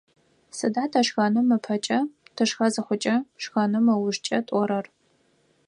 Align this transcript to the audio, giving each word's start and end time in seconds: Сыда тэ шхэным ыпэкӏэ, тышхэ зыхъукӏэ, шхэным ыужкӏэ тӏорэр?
Сыда 0.57 0.83
тэ 0.91 1.01
шхэным 1.07 1.47
ыпэкӏэ, 1.57 1.99
тышхэ 2.35 2.67
зыхъукӏэ, 2.73 3.15
шхэным 3.43 3.85
ыужкӏэ 3.93 4.39
тӏорэр? 4.47 4.85